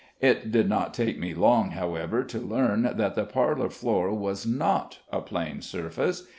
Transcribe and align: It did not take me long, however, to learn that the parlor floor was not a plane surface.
It 0.19 0.51
did 0.51 0.67
not 0.67 0.95
take 0.95 1.19
me 1.19 1.35
long, 1.35 1.69
however, 1.73 2.23
to 2.23 2.39
learn 2.39 2.91
that 2.97 3.13
the 3.13 3.23
parlor 3.23 3.69
floor 3.69 4.11
was 4.11 4.47
not 4.47 4.97
a 5.11 5.21
plane 5.21 5.61
surface. 5.61 6.23